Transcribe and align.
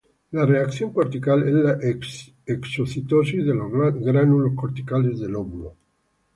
La 0.31 0.47
reacción 0.47 0.91
cortical 0.91 1.47
es 1.47 1.53
la 1.53 1.77
exocitosis 2.47 3.45
de 3.45 3.53
los 3.53 3.69
gránulos 4.01 4.53
corticales 4.55 5.19
del 5.19 5.35
óvulo. 5.35 5.75